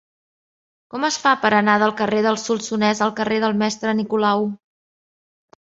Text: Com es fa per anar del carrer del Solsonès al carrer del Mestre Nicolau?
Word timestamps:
Com 0.93 1.05
es 1.09 1.19
fa 1.25 1.33
per 1.43 1.51
anar 1.57 1.75
del 1.83 1.93
carrer 2.01 2.23
del 2.29 2.41
Solsonès 2.47 3.05
al 3.09 3.17
carrer 3.21 3.39
del 3.45 3.57
Mestre 3.63 3.97
Nicolau? 4.03 4.53